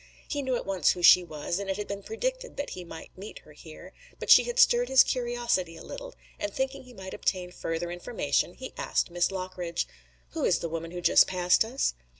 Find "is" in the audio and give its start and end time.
10.43-10.57